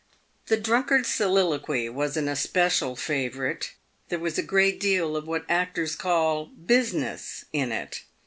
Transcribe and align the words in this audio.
■ 0.45 0.47
The 0.47 0.57
Drunkard's 0.57 1.13
Soliloquy" 1.13 1.87
was 1.87 2.17
an 2.17 2.27
especial 2.27 2.95
favourite. 2.95 3.73
There 4.09 4.17
was 4.17 4.39
a 4.39 4.41
great 4.41 4.79
deal 4.79 5.15
of 5.15 5.27
what 5.27 5.45
actors 5.47 5.95
call" 5.95 6.45
business" 6.73 7.45
in 7.53 7.71
it. 7.71 8.01